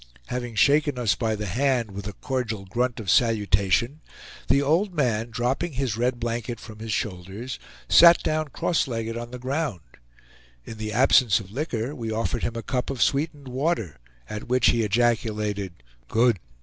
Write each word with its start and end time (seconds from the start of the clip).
Having 0.29 0.55
shaken 0.55 0.97
us 0.97 1.13
by 1.13 1.35
the 1.35 1.45
hand 1.45 1.91
with 1.91 2.07
a 2.07 2.13
cordial 2.13 2.65
grunt 2.65 2.99
of 2.99 3.07
salutation, 3.11 4.01
the 4.47 4.59
old 4.59 4.95
man, 4.95 5.29
dropping 5.29 5.73
his 5.73 5.95
red 5.95 6.19
blanket 6.19 6.59
from 6.59 6.79
his 6.79 6.91
shoulders, 6.91 7.59
sat 7.87 8.23
down 8.23 8.47
cross 8.47 8.87
legged 8.87 9.15
on 9.15 9.29
the 9.29 9.37
ground. 9.37 9.81
In 10.65 10.79
the 10.79 10.91
absence 10.91 11.39
of 11.39 11.51
liquor 11.51 11.93
we 11.93 12.09
offered 12.11 12.41
him 12.41 12.55
a 12.55 12.63
cup 12.63 12.89
of 12.89 12.99
sweetened 12.99 13.47
water, 13.47 13.97
at 14.27 14.47
which 14.47 14.69
he 14.71 14.81
ejaculated 14.81 15.83
"Good!" 16.07 16.39